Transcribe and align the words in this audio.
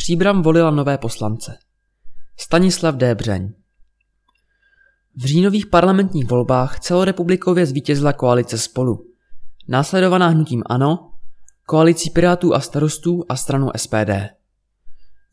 Příbram 0.00 0.42
volila 0.42 0.70
nové 0.70 0.98
poslance. 0.98 1.58
Stanislav 2.38 2.94
D. 2.94 3.14
Břeň. 3.14 3.52
V 5.16 5.24
říjnových 5.24 5.66
parlamentních 5.66 6.26
volbách 6.26 6.80
celorepublikově 6.80 7.66
zvítězila 7.66 8.12
koalice 8.12 8.58
Spolu, 8.58 9.06
následovaná 9.68 10.26
hnutím 10.26 10.62
ANO, 10.66 11.12
koalicí 11.66 12.10
Pirátů 12.10 12.54
a 12.54 12.60
starostů 12.60 13.24
a 13.28 13.36
stranu 13.36 13.68
SPD. 13.76 14.10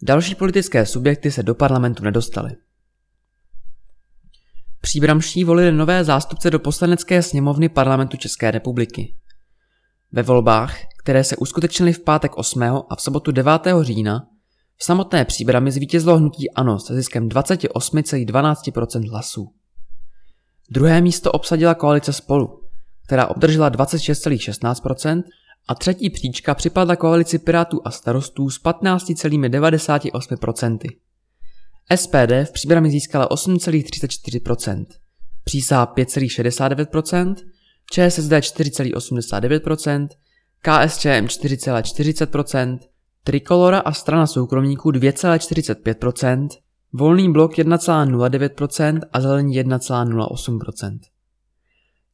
Další 0.01 0.35
politické 0.35 0.85
subjekty 0.85 1.31
se 1.31 1.43
do 1.43 1.55
parlamentu 1.55 2.03
nedostaly. 2.03 2.51
Příbramští 4.81 5.43
volili 5.43 5.71
nové 5.71 6.03
zástupce 6.03 6.51
do 6.51 6.59
poslanecké 6.59 7.21
sněmovny 7.21 7.69
parlamentu 7.69 8.17
České 8.17 8.51
republiky. 8.51 9.15
Ve 10.11 10.23
volbách, 10.23 10.77
které 10.99 11.23
se 11.23 11.35
uskutečnily 11.35 11.93
v 11.93 12.03
pátek 12.03 12.37
8. 12.37 12.63
a 12.63 12.95
v 12.95 13.01
sobotu 13.01 13.31
9. 13.31 13.61
října, 13.81 14.27
v 14.77 14.83
samotné 14.83 15.25
příbrami 15.25 15.71
zvítězilo 15.71 16.17
hnutí 16.17 16.51
ANO 16.51 16.79
se 16.79 16.95
ziskem 16.95 17.29
28,12% 17.29 19.09
hlasů. 19.09 19.53
Druhé 20.71 21.01
místo 21.01 21.31
obsadila 21.31 21.75
koalice 21.75 22.13
Spolu, 22.13 22.63
která 23.07 23.27
obdržela 23.27 23.71
26,16% 23.71 25.23
a 25.67 25.75
třetí 25.75 26.09
příčka 26.09 26.55
připadla 26.55 26.95
koalici 26.95 27.39
Pirátů 27.39 27.81
a 27.85 27.91
starostů 27.91 28.49
s 28.49 28.63
15,98%. 28.63 30.77
SPD 31.95 32.49
v 32.49 32.51
příbrami 32.51 32.91
získala 32.91 33.29
8,34%, 33.29 34.85
přísá 35.43 35.85
5,69%, 35.85 37.35
ČSSD 37.91 38.31
4,89%, 38.31 40.07
KSČM 40.61 41.25
4,40%, 41.25 42.79
Trikolora 43.27 43.79
a 43.79 43.91
strana 43.91 44.27
soukromníků 44.27 44.91
2,45%, 44.91 46.47
Volný 46.93 47.31
blok 47.31 47.53
1,09% 47.53 49.01
a 49.13 49.21
zelení 49.21 49.59
1,08%. 49.59 50.99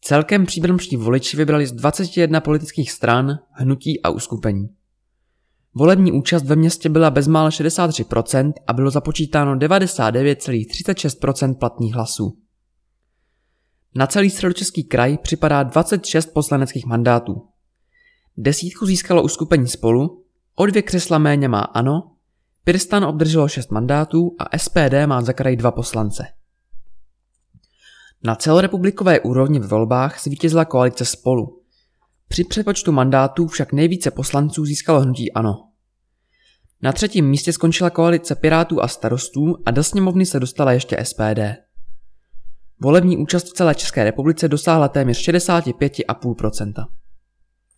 Celkem 0.01 0.45
příbrmští 0.45 0.95
voliči 0.95 1.37
vybrali 1.37 1.67
z 1.67 1.71
21 1.71 2.41
politických 2.41 2.91
stran, 2.91 3.39
hnutí 3.51 4.01
a 4.01 4.09
uskupení. 4.09 4.69
Volební 5.73 6.11
účast 6.11 6.43
ve 6.43 6.55
městě 6.55 6.89
byla 6.89 7.11
bezmála 7.11 7.49
63% 7.49 8.53
a 8.67 8.73
bylo 8.73 8.89
započítáno 8.89 9.55
99,36% 9.55 11.57
platných 11.59 11.93
hlasů. 11.93 12.37
Na 13.95 14.07
celý 14.07 14.29
středočeský 14.29 14.83
kraj 14.83 15.17
připadá 15.17 15.63
26 15.63 16.33
poslaneckých 16.33 16.85
mandátů. 16.85 17.33
Desítku 18.37 18.85
získalo 18.85 19.23
uskupení 19.23 19.67
spolu, 19.67 20.22
o 20.55 20.65
dvě 20.65 20.81
křesla 20.81 21.17
méně 21.17 21.47
má 21.47 21.61
ANO, 21.61 22.11
Pirstan 22.63 23.03
obdrželo 23.03 23.47
6 23.47 23.71
mandátů 23.71 24.35
a 24.39 24.57
SPD 24.57 24.93
má 25.05 25.21
za 25.21 25.33
kraj 25.33 25.55
dva 25.55 25.71
poslance. 25.71 26.27
Na 28.23 28.35
celorepublikové 28.35 29.19
úrovni 29.19 29.59
v 29.59 29.67
volbách 29.67 30.21
zvítězila 30.23 30.65
koalice 30.65 31.05
spolu. 31.05 31.61
Při 32.27 32.43
přepočtu 32.43 32.91
mandátů 32.91 33.47
však 33.47 33.73
nejvíce 33.73 34.11
poslanců 34.11 34.65
získalo 34.65 34.99
hnutí 34.99 35.33
ANO. 35.33 35.69
Na 36.81 36.91
třetím 36.91 37.29
místě 37.29 37.53
skončila 37.53 37.89
koalice 37.89 38.35
Pirátů 38.35 38.81
a 38.81 38.87
starostů 38.87 39.55
a 39.65 39.71
do 39.71 39.83
sněmovny 39.83 40.25
se 40.25 40.39
dostala 40.39 40.71
ještě 40.71 40.97
SPD. 41.03 41.39
Volební 42.79 43.17
účast 43.17 43.43
v 43.43 43.53
celé 43.53 43.75
České 43.75 44.03
republice 44.03 44.47
dosáhla 44.47 44.87
téměř 44.87 45.29
65,5%. 45.29 46.73